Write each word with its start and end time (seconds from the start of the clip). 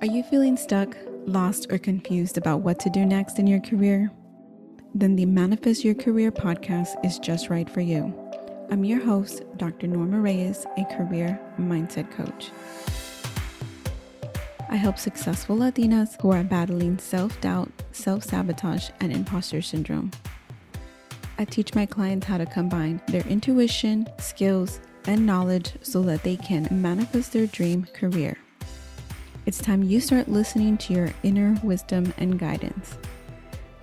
Are 0.00 0.06
you 0.06 0.22
feeling 0.22 0.56
stuck, 0.56 0.96
lost, 1.26 1.72
or 1.72 1.78
confused 1.78 2.38
about 2.38 2.60
what 2.60 2.78
to 2.80 2.90
do 2.90 3.04
next 3.04 3.40
in 3.40 3.48
your 3.48 3.58
career? 3.58 4.12
Then 4.94 5.16
the 5.16 5.26
Manifest 5.26 5.84
Your 5.84 5.96
Career 5.96 6.30
podcast 6.30 7.04
is 7.04 7.18
just 7.18 7.50
right 7.50 7.68
for 7.68 7.80
you. 7.80 8.14
I'm 8.70 8.84
your 8.84 9.04
host, 9.04 9.42
Dr. 9.56 9.88
Norma 9.88 10.20
Reyes, 10.20 10.66
a 10.76 10.84
career 10.84 11.40
mindset 11.58 12.12
coach. 12.12 12.52
I 14.68 14.76
help 14.76 14.98
successful 14.98 15.56
Latinas 15.56 16.20
who 16.22 16.30
are 16.30 16.44
battling 16.44 16.98
self 16.98 17.40
doubt, 17.40 17.72
self 17.90 18.22
sabotage, 18.22 18.90
and 19.00 19.12
imposter 19.12 19.60
syndrome. 19.60 20.12
I 21.38 21.44
teach 21.44 21.74
my 21.74 21.86
clients 21.86 22.28
how 22.28 22.38
to 22.38 22.46
combine 22.46 23.02
their 23.08 23.26
intuition, 23.26 24.06
skills, 24.20 24.78
and 25.06 25.26
knowledge 25.26 25.72
so 25.82 26.02
that 26.02 26.22
they 26.22 26.36
can 26.36 26.68
manifest 26.70 27.32
their 27.32 27.48
dream 27.48 27.88
career. 27.94 28.38
It's 29.48 29.62
time 29.62 29.82
you 29.82 29.98
start 29.98 30.28
listening 30.28 30.76
to 30.76 30.92
your 30.92 31.10
inner 31.22 31.58
wisdom 31.62 32.12
and 32.18 32.38
guidance. 32.38 32.98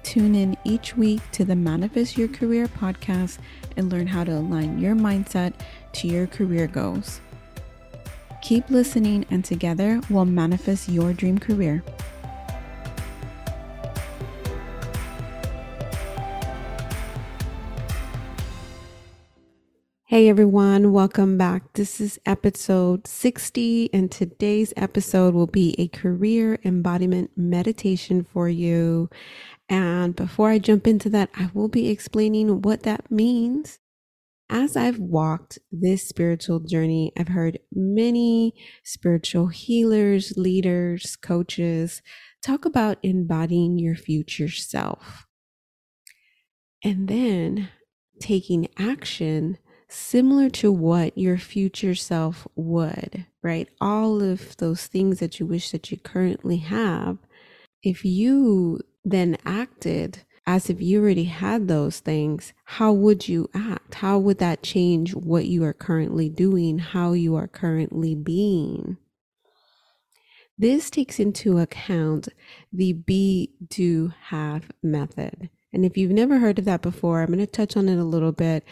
Tune 0.04 0.36
in 0.36 0.55
each 0.64 0.96
week 0.96 1.22
to 1.32 1.44
the 1.44 1.55
Manifest 1.55 2.20
Your 2.20 2.28
Career 2.28 2.68
podcast 2.68 3.40
and 3.76 3.91
learn 3.91 4.05
how 4.05 4.26
to 4.26 4.34
align 4.34 4.78
your 4.78 4.94
mindset 4.94 5.54
to 5.94 6.08
your 6.08 6.28
career 6.28 6.68
goals. 6.68 7.20
Keep 8.44 8.70
listening, 8.70 9.26
and 9.32 9.44
together 9.44 10.00
we'll 10.08 10.26
manifest 10.26 10.88
your 10.88 11.14
dream 11.14 11.40
career. 11.40 11.84
Hey 20.08 20.30
everyone, 20.30 20.91
welcome 20.91 21.36
back. 21.36 21.73
This 21.73 22.00
is 22.00 22.20
episode 22.27 23.08
60, 23.08 23.90
and 23.91 24.12
today's 24.12 24.72
episode 24.77 25.34
will 25.34 25.48
be 25.48 25.73
a 25.80 25.88
career 25.88 26.59
embodiment 26.63 27.32
meditation 27.35 28.24
for 28.24 28.48
you. 28.48 29.10
And 29.68 30.15
before 30.15 30.52
I 30.52 30.60
jump 30.60 30.85
into 30.85 31.10
that, 31.10 31.32
I 31.34 31.49
will 31.55 31.70
be 31.70 31.90
explaining 31.90 32.62
what 32.62 32.84
that 32.84 33.10
means. 33.10 33.80
As 34.48 34.77
I've 34.77 34.99
walked 34.99 35.57
this 35.71 36.08
spiritual 36.08 36.60
journey, 36.60 37.12
I've 37.18 37.30
heard 37.30 37.58
many 37.74 38.54
spiritual 38.84 39.48
healers, 39.48 40.37
leaders, 40.37 41.15
coaches 41.15 42.04
talk 42.43 42.63
about 42.63 42.99
embodying 43.02 43.80
your 43.80 43.96
future 43.96 44.49
self. 44.49 45.26
And 46.84 47.08
then 47.08 47.70
taking 48.21 48.68
action 48.77 49.58
similar 49.96 50.49
to 50.49 50.71
what 50.71 51.18
your 51.18 51.38
future 51.38 51.96
self 51.96 52.48
would, 52.55 53.26
right? 53.41 53.70
All 53.79 54.21
of 54.21 54.57
those 54.57 54.87
things 54.87 55.20
that 55.20 55.40
you 55.40 55.46
wish 55.46 55.71
that 55.71 55.91
you 55.91 55.98
currently 55.98 56.57
have, 56.57 57.18
if 57.82 58.04
you 58.04 58.82
then 59.04 59.37
acted 59.46 60.24
as 60.48 60.70
if 60.70 60.79
you 60.79 61.02
already 61.02 61.24
had 61.24 61.68
those 61.68 61.99
things, 61.99 62.54
how 62.65 62.91
would 62.91 63.27
you 63.27 63.49
act? 63.54 63.96
How 63.96 64.19
would 64.19 64.38
that 64.40 64.62
change 64.62 65.16
what 65.16 65.46
you 65.46 65.63
are 65.63 65.74
currently 65.74 66.30
doing, 66.30 66.78
how 66.78 67.13
you 67.13 67.35
are 67.35 67.47
currently 67.47 68.13
being? 68.13 68.97
This 70.57 70.90
takes 70.90 71.19
into 71.19 71.57
account 71.57 72.30
the 72.72 72.94
be, 72.94 73.53
do, 73.68 74.13
have 74.28 74.72
method. 74.81 75.50
And 75.74 75.84
if 75.84 75.97
you've 75.97 76.12
never 76.12 76.40
heard 76.40 76.59
of 76.59 76.66
that 76.66 76.81
before, 76.81 77.22
I'm 77.22 77.28
going 77.28 77.40
to 77.40 77.47
touch 77.47 77.75
on 77.75 77.90
it 77.90 77.97
a 77.97 78.03
little 78.03 78.31
bit 78.31 78.63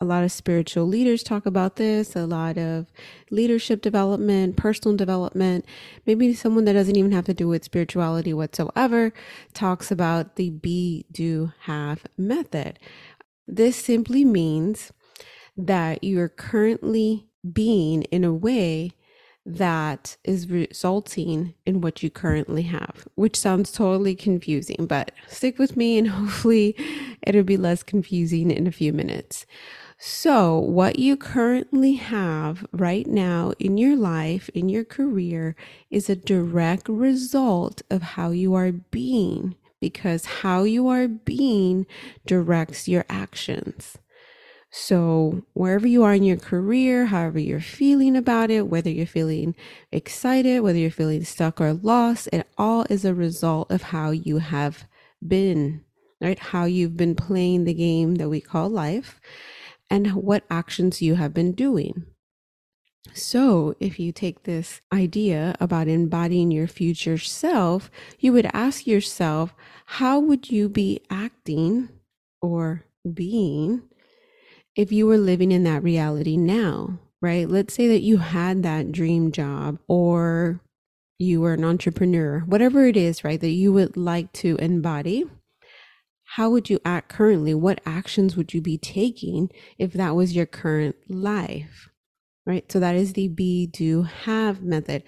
a 0.00 0.04
lot 0.04 0.24
of 0.24 0.30
spiritual 0.30 0.86
leaders 0.86 1.22
talk 1.22 1.46
about 1.46 1.76
this, 1.76 2.14
a 2.14 2.26
lot 2.26 2.58
of 2.58 2.86
leadership 3.30 3.80
development, 3.80 4.56
personal 4.56 4.96
development. 4.96 5.64
Maybe 6.04 6.34
someone 6.34 6.66
that 6.66 6.74
doesn't 6.74 6.96
even 6.96 7.12
have 7.12 7.24
to 7.26 7.34
do 7.34 7.48
with 7.48 7.64
spirituality 7.64 8.34
whatsoever 8.34 9.12
talks 9.54 9.90
about 9.90 10.36
the 10.36 10.50
be, 10.50 11.06
do, 11.10 11.52
have 11.60 12.06
method. 12.18 12.78
This 13.46 13.76
simply 13.76 14.24
means 14.24 14.92
that 15.56 16.04
you're 16.04 16.28
currently 16.28 17.26
being 17.52 18.02
in 18.04 18.24
a 18.24 18.34
way 18.34 18.92
that 19.46 20.16
is 20.24 20.50
resulting 20.50 21.54
in 21.64 21.80
what 21.80 22.02
you 22.02 22.10
currently 22.10 22.62
have, 22.62 23.06
which 23.14 23.36
sounds 23.38 23.70
totally 23.70 24.16
confusing, 24.16 24.86
but 24.86 25.12
stick 25.28 25.56
with 25.58 25.76
me 25.76 25.96
and 25.96 26.08
hopefully 26.08 26.74
it'll 27.22 27.44
be 27.44 27.56
less 27.56 27.82
confusing 27.82 28.50
in 28.50 28.66
a 28.66 28.72
few 28.72 28.92
minutes. 28.92 29.46
So, 29.98 30.58
what 30.58 30.98
you 30.98 31.16
currently 31.16 31.94
have 31.94 32.66
right 32.70 33.06
now 33.06 33.54
in 33.58 33.78
your 33.78 33.96
life, 33.96 34.50
in 34.52 34.68
your 34.68 34.84
career, 34.84 35.56
is 35.90 36.10
a 36.10 36.16
direct 36.16 36.86
result 36.90 37.80
of 37.90 38.02
how 38.02 38.30
you 38.30 38.54
are 38.54 38.72
being, 38.72 39.54
because 39.80 40.26
how 40.26 40.64
you 40.64 40.86
are 40.88 41.08
being 41.08 41.86
directs 42.26 42.88
your 42.88 43.06
actions. 43.08 43.96
So, 44.70 45.44
wherever 45.54 45.86
you 45.86 46.02
are 46.02 46.12
in 46.12 46.24
your 46.24 46.36
career, 46.36 47.06
however 47.06 47.38
you're 47.38 47.60
feeling 47.60 48.16
about 48.16 48.50
it, 48.50 48.68
whether 48.68 48.90
you're 48.90 49.06
feeling 49.06 49.54
excited, 49.92 50.60
whether 50.60 50.78
you're 50.78 50.90
feeling 50.90 51.24
stuck 51.24 51.58
or 51.58 51.72
lost, 51.72 52.28
it 52.34 52.46
all 52.58 52.84
is 52.90 53.06
a 53.06 53.14
result 53.14 53.70
of 53.70 53.80
how 53.80 54.10
you 54.10 54.38
have 54.38 54.86
been, 55.26 55.84
right? 56.20 56.38
How 56.38 56.66
you've 56.66 56.98
been 56.98 57.14
playing 57.14 57.64
the 57.64 57.72
game 57.72 58.16
that 58.16 58.28
we 58.28 58.42
call 58.42 58.68
life 58.68 59.18
and 59.90 60.14
what 60.14 60.44
actions 60.50 61.02
you 61.02 61.14
have 61.14 61.32
been 61.32 61.52
doing. 61.52 62.06
So, 63.14 63.74
if 63.80 63.98
you 63.98 64.12
take 64.12 64.42
this 64.42 64.80
idea 64.92 65.54
about 65.60 65.88
embodying 65.88 66.50
your 66.50 66.66
future 66.66 67.18
self, 67.18 67.90
you 68.18 68.32
would 68.32 68.50
ask 68.52 68.86
yourself, 68.86 69.54
how 69.86 70.18
would 70.18 70.50
you 70.50 70.68
be 70.68 71.00
acting 71.08 71.88
or 72.42 72.84
being 73.14 73.82
if 74.74 74.92
you 74.92 75.06
were 75.06 75.16
living 75.16 75.52
in 75.52 75.64
that 75.64 75.82
reality 75.82 76.36
now, 76.36 76.98
right? 77.22 77.48
Let's 77.48 77.74
say 77.74 77.88
that 77.88 78.02
you 78.02 78.18
had 78.18 78.62
that 78.64 78.92
dream 78.92 79.32
job 79.32 79.78
or 79.88 80.60
you 81.18 81.40
were 81.40 81.54
an 81.54 81.64
entrepreneur, 81.64 82.40
whatever 82.40 82.86
it 82.86 82.96
is, 82.96 83.24
right, 83.24 83.40
that 83.40 83.48
you 83.50 83.72
would 83.72 83.96
like 83.96 84.32
to 84.34 84.56
embody 84.56 85.24
how 86.36 86.50
would 86.50 86.68
you 86.68 86.78
act 86.84 87.08
currently? 87.08 87.54
What 87.54 87.80
actions 87.86 88.36
would 88.36 88.52
you 88.52 88.60
be 88.60 88.76
taking 88.76 89.48
if 89.78 89.94
that 89.94 90.14
was 90.14 90.36
your 90.36 90.44
current 90.44 90.94
life? 91.08 91.88
Right. 92.44 92.70
So 92.70 92.78
that 92.78 92.94
is 92.94 93.14
the 93.14 93.28
be, 93.28 93.66
do, 93.66 94.02
have 94.02 94.62
method, 94.62 95.02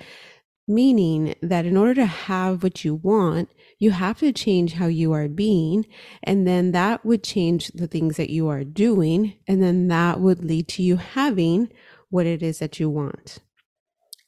meaning 0.67 1.35
that 1.43 1.67
in 1.67 1.77
order 1.77 1.97
to 1.97 2.07
have 2.07 2.63
what 2.63 2.83
you 2.83 2.95
want, 2.95 3.51
you 3.79 3.91
have 3.91 4.21
to 4.21 4.33
change 4.33 4.73
how 4.73 4.87
you 4.87 5.13
are 5.13 5.29
being. 5.29 5.85
And 6.23 6.47
then 6.47 6.73
that 6.73 7.05
would 7.05 7.23
change 7.23 7.69
the 7.75 7.87
things 7.87 8.17
that 8.17 8.31
you 8.31 8.49
are 8.49 8.65
doing. 8.65 9.35
And 9.47 9.63
then 9.63 9.89
that 9.89 10.21
would 10.21 10.43
lead 10.43 10.67
to 10.69 10.83
you 10.83 10.97
having 10.97 11.69
what 12.09 12.25
it 12.25 12.43
is 12.43 12.59
that 12.61 12.81
you 12.81 12.89
want. 12.89 13.41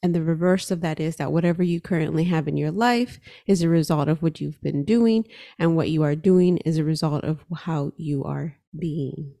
And 0.03 0.15
the 0.15 0.23
reverse 0.23 0.71
of 0.71 0.81
that 0.81 0.99
is 0.99 1.17
that 1.17 1.31
whatever 1.31 1.61
you 1.61 1.79
currently 1.79 2.23
have 2.25 2.47
in 2.47 2.57
your 2.57 2.71
life 2.71 3.19
is 3.45 3.61
a 3.61 3.69
result 3.69 4.07
of 4.07 4.23
what 4.23 4.41
you've 4.41 4.61
been 4.61 4.83
doing, 4.83 5.25
and 5.59 5.75
what 5.75 5.89
you 5.89 6.01
are 6.03 6.15
doing 6.15 6.57
is 6.57 6.77
a 6.77 6.83
result 6.83 7.23
of 7.23 7.43
how 7.55 7.91
you 7.97 8.23
are 8.23 8.57
being. 8.77 9.35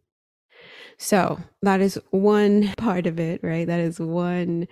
So 0.97 1.39
that 1.63 1.81
is 1.81 1.99
one 2.11 2.73
part 2.77 3.07
of 3.07 3.19
it, 3.19 3.41
right? 3.43 3.65
That 3.65 3.79
is 3.79 3.99
one 3.99 4.67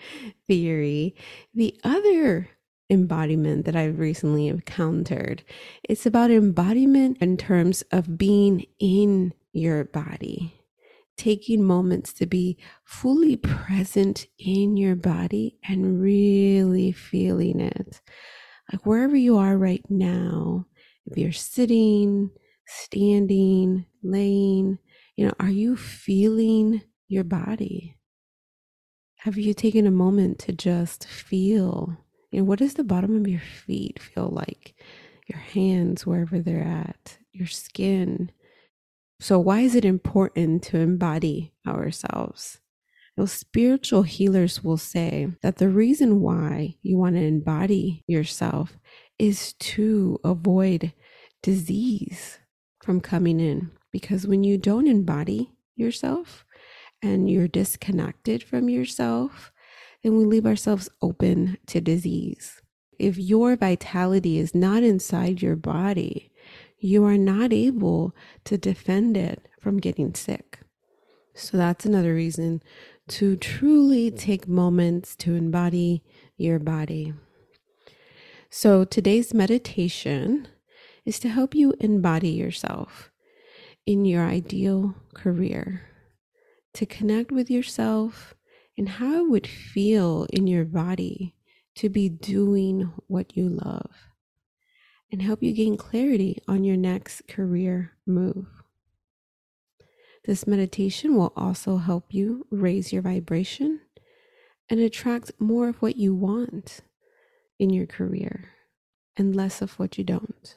theory. 0.48 1.16
The 1.56 1.80
other 1.84 2.50
embodiment 2.92 3.66
that 3.66 3.76
I've 3.76 3.98
recently 3.98 4.48
encountered, 4.48 5.44
it's 5.84 6.06
about 6.06 6.30
embodiment 6.30 7.18
in 7.20 7.38
terms 7.38 7.82
of 7.92 8.18
being 8.18 8.68
in 8.80 9.34
your 9.54 9.86
body 9.86 10.59
taking 11.20 11.62
moments 11.62 12.14
to 12.14 12.26
be 12.26 12.58
fully 12.86 13.36
present 13.36 14.26
in 14.40 14.78
your 14.78 14.96
body 14.96 15.58
and 15.68 16.02
really 16.02 16.94
feeling 16.94 17.60
it. 17.60 18.02
Like 18.72 18.86
wherever 18.86 19.18
you 19.18 19.38
are 19.38 19.58
right 19.58 19.84
now, 19.90 20.66
if 21.06 21.18
you're 21.18 21.34
sitting, 21.34 22.32
standing, 22.66 23.86
laying, 24.02 24.80
you 25.18 25.28
know, 25.28 25.34
are 25.42 25.50
you 25.50 25.76
feeling 25.76 26.84
your 27.10 27.26
body? 27.26 27.98
Have 29.18 29.38
you 29.38 29.54
taken 29.54 29.86
a 29.86 29.92
moment 29.92 30.40
to 30.40 30.54
just 30.54 31.06
feel? 31.06 31.98
You 32.32 32.40
know, 32.40 32.46
what 32.46 32.60
does 32.60 32.76
the 32.76 32.86
bottom 32.86 33.18
of 33.18 33.28
your 33.28 33.42
feet 33.42 34.00
feel 34.00 34.30
like? 34.30 34.74
Your 35.28 35.40
hands, 35.40 36.06
wherever 36.06 36.40
they're 36.40 36.64
at, 36.64 37.18
your 37.34 37.48
skin, 37.48 38.32
so, 39.20 39.38
why 39.40 39.62
is 39.62 39.76
it 39.76 39.84
important 39.84 40.64
to 40.64 40.78
embody 40.78 41.54
ourselves? 41.68 42.60
Well, 43.18 43.28
spiritual 43.28 44.04
healers 44.04 44.64
will 44.64 44.78
say 44.78 45.28
that 45.42 45.58
the 45.58 45.68
reason 45.68 46.22
why 46.22 46.78
you 46.82 46.98
want 46.98 47.16
to 47.16 47.22
embody 47.22 48.06
yourself 48.08 48.78
is 49.18 49.54
to 49.54 50.20
avoid 50.24 50.94
disease 51.44 52.40
from 52.82 53.02
coming 53.02 53.42
in. 53.42 53.72
Because 53.92 54.26
when 54.26 54.46
you 54.46 54.58
don't 54.58 54.88
embody 54.88 55.52
yourself 55.76 56.46
and 57.02 57.30
you're 57.30 57.50
disconnected 57.50 58.42
from 58.42 58.70
yourself, 58.70 59.52
then 60.02 60.16
we 60.16 60.24
leave 60.24 60.46
ourselves 60.46 60.90
open 61.02 61.58
to 61.68 61.82
disease. 61.82 62.62
if 63.00 63.18
your 63.18 63.56
vitality 63.56 64.38
is 64.38 64.54
not 64.54 64.84
inside 64.84 65.42
your 65.42 65.56
body, 65.56 66.32
you 66.80 67.04
are 67.06 67.18
not 67.18 67.54
able 67.54 68.16
to 68.46 68.58
defend 68.58 69.18
it 69.18 69.48
from 69.60 69.78
getting 69.78 70.14
sick. 70.14 70.60
So 71.34 71.58
that's 71.58 71.86
another 71.86 72.14
reason 72.14 72.62
to 73.10 73.36
truly 73.36 74.12
take 74.12 74.48
moments 74.48 75.16
to 75.18 75.36
embody 75.36 76.04
your 76.38 76.60
body. 76.60 77.14
So 78.50 78.84
today's 78.84 79.34
meditation 79.34 80.48
is 81.06 81.20
to 81.20 81.30
help 81.30 81.56
you 81.56 81.74
embody 81.80 82.30
yourself 82.30 83.12
in 83.86 84.06
your 84.06 84.26
ideal 84.26 84.96
career, 85.14 85.90
to 86.74 86.86
connect 86.86 87.32
with 87.32 87.50
yourself 87.50 88.36
and 88.78 88.90
how 88.90 89.26
it 89.26 89.30
would 89.30 89.48
feel 89.48 90.26
in 90.32 90.48
your 90.48 90.66
body 90.66 91.36
to 91.76 91.90
be 91.90 92.10
doing 92.10 92.92
what 93.08 93.36
you 93.36 93.50
love, 93.50 93.92
and 95.12 95.22
help 95.22 95.42
you 95.42 95.54
gain 95.54 95.78
clarity 95.78 96.42
on 96.48 96.64
your 96.64 96.78
next 96.78 97.28
career 97.28 97.94
move. 98.06 98.48
This 100.26 100.46
meditation 100.46 101.16
will 101.16 101.34
also 101.36 101.78
help 101.78 102.14
you 102.14 102.46
raise 102.52 102.94
your 102.94 103.02
vibration 103.02 103.82
and 104.70 104.80
attract 104.80 105.32
more 105.40 105.70
of 105.70 105.82
what 105.82 105.96
you 105.96 106.14
want 106.14 106.82
in 107.58 107.72
your 107.72 107.88
career 107.88 108.50
and 109.18 109.36
less 109.36 109.62
of 109.62 109.80
what 109.80 109.98
you 109.98 110.04
don't. 110.04 110.56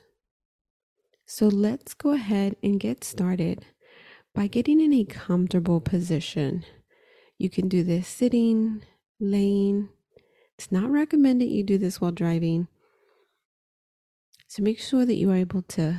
So 1.26 1.46
let's 1.48 1.94
go 1.94 2.10
ahead 2.10 2.56
and 2.62 2.78
get 2.78 3.04
started 3.04 3.64
by 4.34 4.46
getting 4.46 4.80
in 4.80 4.92
a 4.92 5.04
comfortable 5.04 5.80
position. 5.80 6.64
You 7.38 7.48
can 7.48 7.68
do 7.68 7.82
this 7.82 8.06
sitting, 8.06 8.82
laying. 9.18 9.88
It's 10.58 10.70
not 10.70 10.90
recommended 10.90 11.46
you 11.46 11.64
do 11.64 11.78
this 11.78 12.00
while 12.00 12.12
driving. 12.12 12.68
So 14.52 14.62
make 14.62 14.78
sure 14.78 15.06
that 15.06 15.14
you 15.14 15.30
are 15.30 15.36
able 15.36 15.62
to 15.62 15.96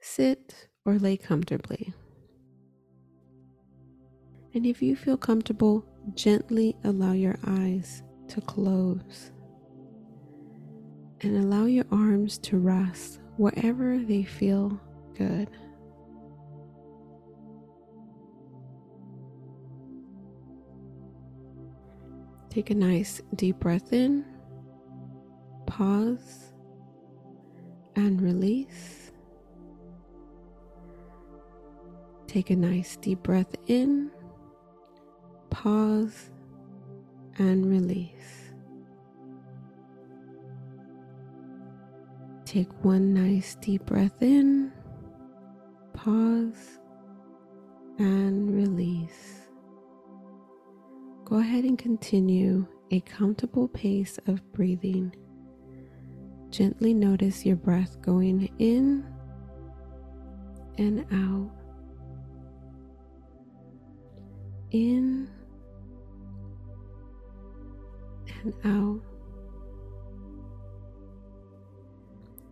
sit 0.00 0.68
or 0.84 0.98
lay 0.98 1.16
comfortably. 1.16 1.94
And 4.54 4.66
if 4.66 4.82
you 4.82 4.96
feel 4.96 5.16
comfortable, 5.16 5.86
gently 6.14 6.74
allow 6.82 7.12
your 7.12 7.38
eyes 7.46 8.02
to 8.26 8.40
close 8.40 9.30
and 11.20 11.36
allow 11.44 11.66
your 11.66 11.84
arms 11.92 12.38
to 12.38 12.58
rest 12.58 13.20
wherever 13.36 13.96
they 13.98 14.24
feel 14.24 14.80
good. 15.16 15.48
Take 22.50 22.70
a 22.70 22.74
nice 22.74 23.20
deep 23.36 23.60
breath 23.60 23.92
in, 23.92 24.24
pause, 25.68 26.51
and 27.96 28.20
release. 28.20 29.12
Take 32.26 32.50
a 32.50 32.56
nice 32.56 32.96
deep 32.96 33.22
breath 33.22 33.54
in 33.66 34.10
pause 35.52 36.30
and 37.38 37.68
release. 37.70 38.52
Take 42.46 42.72
one 42.82 43.12
nice 43.12 43.54
deep 43.56 43.84
breath 43.84 44.22
in, 44.22 44.72
pause, 45.92 46.80
and 47.98 48.54
release. 48.54 49.42
Go 51.26 51.36
ahead 51.36 51.64
and 51.64 51.78
continue 51.78 52.66
a 52.90 53.00
comfortable 53.00 53.68
pace 53.68 54.18
of 54.26 54.52
breathing. 54.52 55.14
Gently 56.52 56.92
notice 56.92 57.46
your 57.46 57.56
breath 57.56 58.02
going 58.02 58.50
in 58.58 59.06
and 60.76 61.06
out. 61.10 61.50
In 64.70 65.30
and 68.42 68.52
out. 68.66 69.00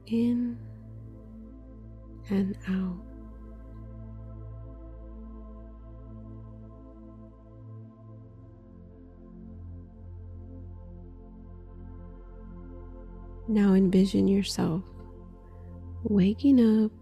In 0.07 0.59
and 2.31 2.57
out. 2.71 3.10
Now 13.51 13.75
envision 13.75 14.29
yourself 14.29 14.85
waking 16.05 16.85
up 16.85 16.93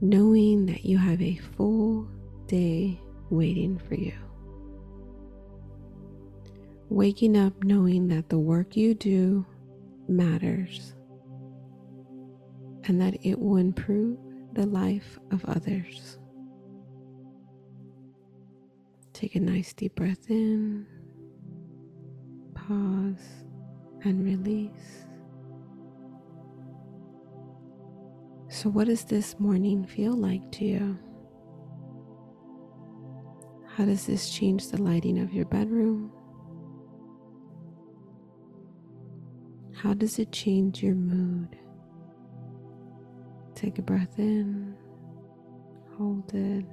knowing 0.00 0.64
that 0.64 0.86
you 0.86 0.96
have 0.96 1.20
a 1.20 1.36
full 1.36 2.08
day 2.46 2.98
waiting 3.28 3.76
for 3.76 3.94
you. 3.94 4.14
Waking 6.88 7.36
up 7.36 7.62
knowing 7.62 8.08
that 8.08 8.30
the 8.30 8.38
work 8.38 8.74
you 8.74 8.94
do 8.94 9.44
matters 10.08 10.94
and 12.84 12.98
that 12.98 13.18
it 13.22 13.38
will 13.38 13.58
improve 13.58 14.16
the 14.54 14.64
life 14.64 15.18
of 15.30 15.44
others. 15.44 16.16
Take 19.12 19.34
a 19.34 19.40
nice 19.40 19.74
deep 19.74 19.94
breath 19.94 20.30
in, 20.30 20.86
pause, 22.54 23.42
and 24.04 24.24
release. 24.24 25.06
So, 28.48 28.68
what 28.68 28.86
does 28.86 29.04
this 29.04 29.38
morning 29.40 29.84
feel 29.84 30.12
like 30.12 30.52
to 30.52 30.64
you? 30.64 30.98
How 33.76 33.84
does 33.86 34.06
this 34.06 34.30
change 34.30 34.68
the 34.68 34.80
lighting 34.82 35.18
of 35.18 35.32
your 35.32 35.46
bedroom? 35.46 36.12
How 39.74 39.94
does 39.94 40.18
it 40.18 40.30
change 40.30 40.82
your 40.82 40.94
mood? 40.94 41.56
Take 43.54 43.78
a 43.78 43.82
breath 43.82 44.18
in, 44.18 44.76
hold 45.96 46.34
it, 46.34 46.66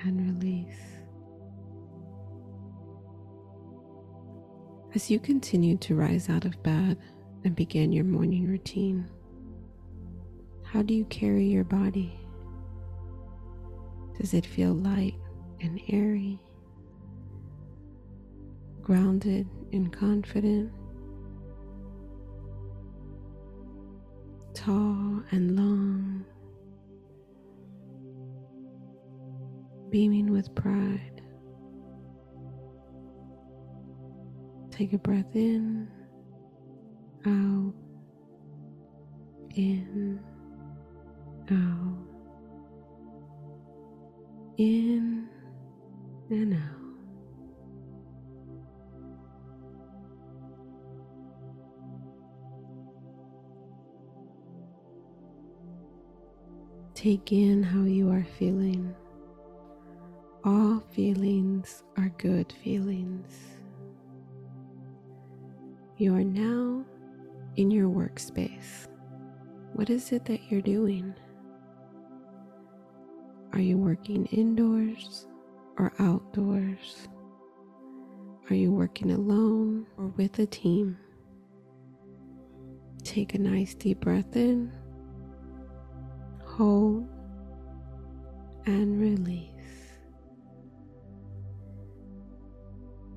and 0.00 0.40
release. 0.40 0.97
As 4.94 5.10
you 5.10 5.18
continue 5.18 5.76
to 5.78 5.94
rise 5.94 6.28
out 6.28 6.44
of 6.44 6.62
bed 6.62 6.96
and 7.44 7.54
begin 7.54 7.92
your 7.92 8.04
morning 8.04 8.46
routine, 8.46 9.08
how 10.64 10.82
do 10.82 10.94
you 10.94 11.04
carry 11.06 11.46
your 11.46 11.64
body? 11.64 12.18
Does 14.18 14.34
it 14.34 14.46
feel 14.46 14.74
light 14.74 15.14
and 15.60 15.80
airy? 15.88 16.40
Grounded 18.82 19.46
and 19.72 19.92
confident? 19.92 20.72
tall 24.58 25.22
and 25.30 25.56
long, 25.56 26.24
beaming 29.88 30.32
with 30.32 30.52
pride. 30.56 31.17
Take 34.78 34.92
a 34.92 34.98
breath 34.98 35.34
in, 35.34 35.88
out, 37.26 37.74
in, 39.56 40.20
out, 41.50 41.98
in, 44.56 45.28
and 46.30 46.54
out. 46.54 46.60
Take 56.94 57.32
in 57.32 57.64
how 57.64 57.82
you 57.82 58.08
are 58.12 58.24
feeling. 58.38 58.94
All 60.44 60.78
feelings 60.92 61.82
are 61.96 62.12
good 62.18 62.54
feelings. 62.62 63.57
You 65.98 66.14
are 66.14 66.22
now 66.22 66.84
in 67.56 67.72
your 67.72 67.88
workspace. 67.88 68.86
What 69.72 69.90
is 69.90 70.12
it 70.12 70.24
that 70.26 70.48
you're 70.48 70.62
doing? 70.62 71.12
Are 73.52 73.58
you 73.58 73.76
working 73.76 74.26
indoors 74.26 75.26
or 75.76 75.92
outdoors? 75.98 77.08
Are 78.48 78.54
you 78.54 78.70
working 78.70 79.10
alone 79.10 79.88
or 79.96 80.06
with 80.16 80.38
a 80.38 80.46
team? 80.46 80.96
Take 83.02 83.34
a 83.34 83.38
nice 83.38 83.74
deep 83.74 83.98
breath 83.98 84.36
in 84.36 84.70
hold 86.44 87.08
and 88.66 89.00
release. 89.00 89.50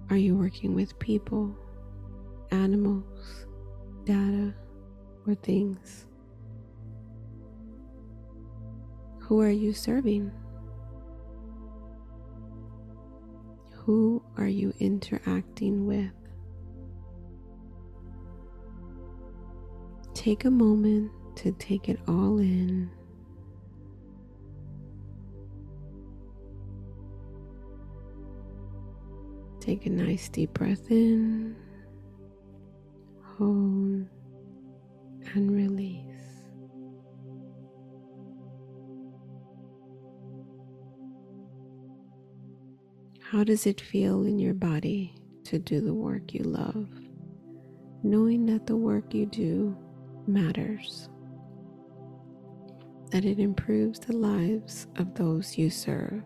Are 0.09 0.17
you 0.17 0.35
working 0.35 0.73
with 0.73 0.97
people, 0.97 1.55
animals, 2.51 3.45
data, 4.05 4.53
or 5.27 5.35
things? 5.35 6.05
Who 9.19 9.41
are 9.41 9.49
you 9.49 9.73
serving? 9.73 10.31
Who 13.73 14.21
are 14.37 14.47
you 14.47 14.73
interacting 14.79 15.87
with? 15.87 16.11
Take 20.13 20.45
a 20.45 20.51
moment 20.51 21.11
to 21.37 21.51
take 21.53 21.89
it 21.89 21.99
all 22.07 22.37
in. 22.37 22.91
Take 29.59 29.85
a 29.85 29.89
nice 29.89 30.27
deep 30.29 30.53
breath 30.53 30.91
in, 30.91 31.55
hold, 33.41 34.07
and 35.33 35.51
release. 35.51 36.05
How 43.23 43.43
does 43.43 43.65
it 43.65 43.81
feel 43.81 44.25
in 44.25 44.37
your 44.37 44.53
body 44.53 45.15
to 45.45 45.57
do 45.57 45.81
the 45.81 45.93
work 45.93 46.35
you 46.35 46.43
love, 46.43 46.87
knowing 48.03 48.45
that 48.45 48.67
the 48.67 48.75
work 48.75 49.11
you 49.11 49.25
do 49.25 49.75
matters, 50.27 51.09
that 53.09 53.25
it 53.25 53.39
improves 53.39 53.99
the 53.99 54.15
lives 54.15 54.85
of 54.97 55.15
those 55.15 55.57
you 55.57 55.71
serve? 55.71 56.21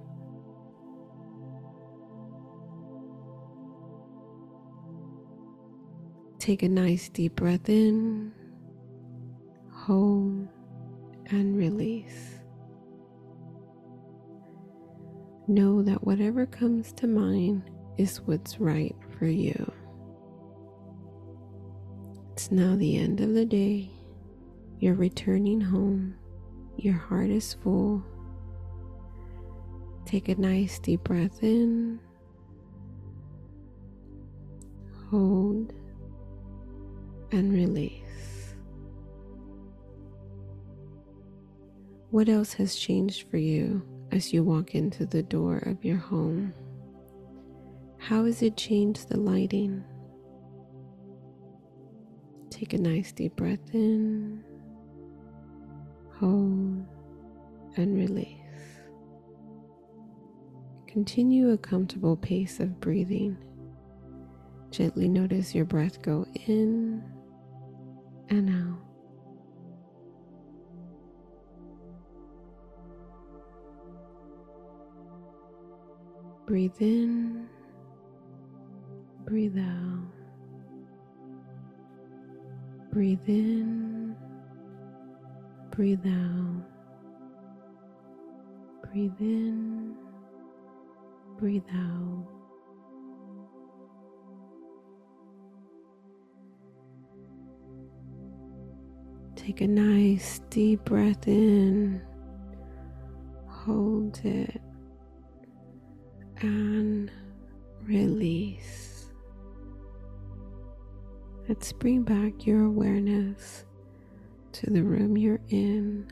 Take 6.45 6.61
a 6.61 6.69
nice 6.69 7.09
deep 7.09 7.37
breath 7.37 7.69
in, 7.69 8.31
hold, 9.73 10.47
and 11.31 11.57
release. 11.57 12.35
Know 15.47 15.81
that 15.81 16.03
whatever 16.03 16.45
comes 16.45 16.93
to 16.97 17.07
mind 17.07 17.71
is 17.97 18.21
what's 18.21 18.59
right 18.59 18.95
for 19.17 19.25
you. 19.25 19.73
It's 22.33 22.51
now 22.51 22.75
the 22.75 22.95
end 22.95 23.21
of 23.21 23.33
the 23.33 23.45
day. 23.45 23.89
You're 24.77 24.93
returning 24.93 25.59
home. 25.59 26.13
Your 26.77 26.93
heart 26.93 27.31
is 27.31 27.55
full. 27.55 28.03
Take 30.05 30.29
a 30.29 30.35
nice 30.35 30.77
deep 30.77 31.05
breath 31.05 31.41
in. 31.41 31.99
Hold 35.09 35.73
and 37.35 37.51
release. 37.51 38.55
What 42.11 42.29
else 42.29 42.53
has 42.53 42.75
changed 42.75 43.29
for 43.29 43.37
you 43.37 43.85
as 44.13 44.31
you 44.31 44.41
walk 44.41 44.73
into 44.73 45.05
the 45.05 45.21
door 45.21 45.57
of 45.65 45.83
your 45.83 45.97
home? 45.97 46.53
How 47.97 48.23
has 48.23 48.41
it 48.41 48.55
changed 48.55 49.09
the 49.09 49.19
lighting? 49.19 49.83
Take 52.49 52.73
a 52.73 52.77
nice 52.77 53.11
deep 53.11 53.35
breath 53.35 53.73
in, 53.73 54.41
hold, 56.17 56.85
and 57.75 57.97
release. 57.97 58.39
Continue 60.87 61.49
a 61.49 61.57
comfortable 61.57 62.15
pace 62.15 62.61
of 62.61 62.79
breathing. 62.79 63.35
Gently 64.71 65.09
notice 65.09 65.53
your 65.53 65.65
breath 65.65 66.01
go 66.01 66.25
in 66.47 67.03
and 68.29 68.49
out. 68.49 68.79
Breathe 76.47 76.79
in, 76.79 77.47
breathe 79.25 79.57
out. 79.57 80.07
Breathe 82.91 83.27
in, 83.27 84.15
breathe 85.71 86.05
out. 86.05 86.63
Breathe 88.83 89.19
in, 89.19 89.95
breathe 91.37 91.63
out. 91.73 92.34
Take 99.45 99.61
a 99.61 99.67
nice 99.67 100.41
deep 100.49 100.85
breath 100.85 101.27
in, 101.27 102.01
hold 103.47 104.19
it, 104.25 104.59
and 106.41 107.11
release. 107.83 109.11
Let's 111.47 111.71
bring 111.73 112.01
back 112.01 112.47
your 112.47 112.63
awareness 112.63 113.65
to 114.53 114.71
the 114.71 114.81
room 114.81 115.15
you're 115.15 115.41
in. 115.49 116.11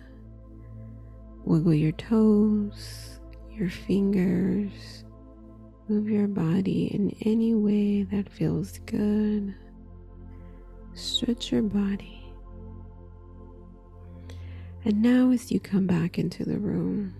Wiggle 1.43 1.73
your 1.73 1.93
toes, 1.93 3.19
your 3.49 3.71
fingers, 3.71 5.05
move 5.89 6.07
your 6.07 6.27
body 6.27 6.91
in 6.93 7.09
any 7.25 7.55
way 7.55 8.03
that 8.03 8.31
feels 8.31 8.77
good. 8.85 9.55
Stretch 10.93 11.51
your 11.51 11.63
body. 11.63 12.22
And 14.85 15.01
now, 15.01 15.31
as 15.31 15.49
you 15.49 15.61
come 15.61 15.87
back 15.87 16.19
into 16.19 16.43
the 16.43 16.59
room, 16.59 17.15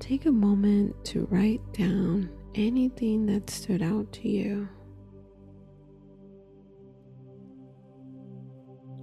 take 0.00 0.26
a 0.26 0.32
moment 0.32 1.04
to 1.04 1.26
write 1.30 1.60
down 1.72 2.30
anything 2.56 3.26
that 3.26 3.48
stood 3.48 3.80
out 3.80 4.12
to 4.14 4.28
you. 4.28 4.68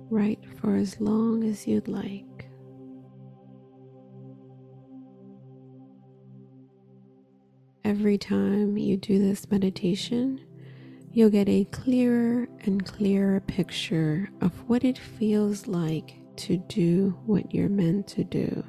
Write 0.09 0.43
for 0.59 0.75
as 0.75 0.99
long 0.99 1.45
as 1.45 1.65
you'd 1.65 1.87
like. 1.87 2.49
Every 7.85 8.17
time 8.17 8.77
you 8.77 8.97
do 8.97 9.17
this 9.17 9.49
meditation, 9.49 10.41
you'll 11.13 11.29
get 11.29 11.47
a 11.47 11.63
clearer 11.65 12.49
and 12.65 12.85
clearer 12.85 13.39
picture 13.39 14.29
of 14.41 14.51
what 14.67 14.83
it 14.83 14.97
feels 14.97 15.65
like 15.65 16.18
to 16.39 16.55
do 16.55 17.17
what 17.25 17.53
you're 17.53 17.67
meant 17.67 18.07
to 18.07 18.23
do. 18.23 18.63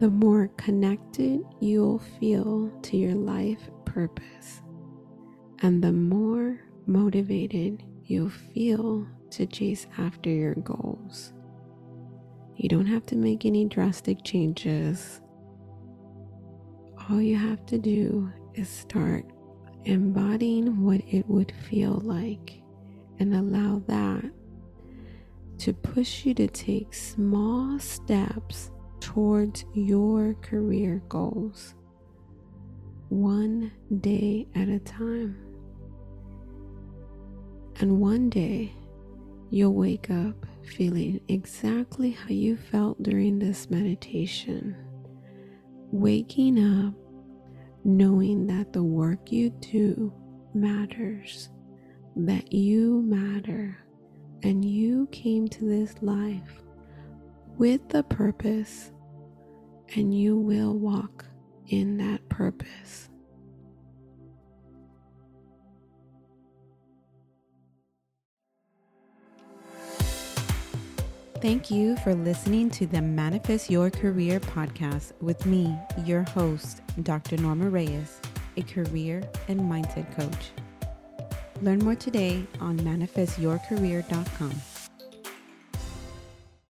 The 0.00 0.10
more 0.10 0.48
connected 0.56 1.42
you'll 1.60 2.00
feel 2.18 2.70
to 2.82 2.96
your 2.96 3.14
life 3.14 3.70
purpose, 3.84 4.62
and 5.60 5.82
the 5.82 5.92
more 5.92 6.58
motivated 6.86 7.84
you'll 8.04 8.30
feel 8.30 9.06
to 9.30 9.46
chase 9.46 9.86
after 9.96 10.28
your 10.28 10.56
goals. 10.56 11.32
You 12.56 12.68
don't 12.68 12.86
have 12.86 13.06
to 13.06 13.16
make 13.16 13.46
any 13.46 13.66
drastic 13.66 14.24
changes. 14.24 15.20
All 17.08 17.22
you 17.22 17.36
have 17.36 17.64
to 17.66 17.78
do 17.78 18.28
is 18.54 18.68
start 18.68 19.24
embodying 19.84 20.82
what 20.82 21.00
it 21.06 21.28
would 21.28 21.52
feel 21.68 22.00
like 22.04 22.60
and 23.20 23.34
allow 23.34 23.82
that 23.86 24.24
to 25.58 25.72
push 25.72 26.24
you 26.24 26.34
to 26.34 26.48
take 26.48 26.94
small 26.94 27.78
steps 27.78 28.70
towards 29.00 29.64
your 29.74 30.34
career 30.42 31.02
goals, 31.08 31.74
one 33.08 33.72
day 34.00 34.46
at 34.54 34.68
a 34.68 34.78
time. 34.78 35.36
And 37.80 38.00
one 38.00 38.30
day, 38.30 38.72
you'll 39.50 39.74
wake 39.74 40.10
up 40.10 40.46
feeling 40.64 41.20
exactly 41.28 42.12
how 42.12 42.28
you 42.28 42.56
felt 42.56 43.02
during 43.02 43.38
this 43.38 43.68
meditation. 43.70 44.76
Waking 45.90 46.58
up 46.58 46.94
knowing 47.84 48.46
that 48.46 48.72
the 48.72 48.82
work 48.82 49.32
you 49.32 49.50
do 49.50 50.12
matters, 50.54 51.50
that 52.16 52.52
you 52.52 53.02
matter 53.02 53.76
and 54.42 54.64
you 54.64 55.06
came 55.12 55.48
to 55.48 55.64
this 55.64 55.94
life 56.02 56.62
with 57.58 57.94
a 57.94 58.02
purpose, 58.02 58.90
and 59.94 60.16
you 60.16 60.36
will 60.36 60.74
walk 60.74 61.24
in 61.68 61.98
that 61.98 62.28
purpose. 62.28 63.08
Thank 71.40 71.72
you 71.72 71.96
for 71.96 72.14
listening 72.14 72.70
to 72.70 72.86
the 72.86 73.02
Manifest 73.02 73.68
Your 73.68 73.90
Career 73.90 74.38
podcast 74.38 75.12
with 75.20 75.44
me, 75.44 75.76
your 76.04 76.22
host, 76.22 76.82
Dr. 77.02 77.36
Norma 77.36 77.68
Reyes, 77.68 78.20
a 78.56 78.62
career 78.62 79.28
and 79.48 79.60
mindset 79.60 80.14
coach. 80.14 80.61
Learn 81.62 81.78
more 81.78 81.94
today 81.94 82.44
on 82.60 82.76
manifestyourcareer.com. 82.80 84.71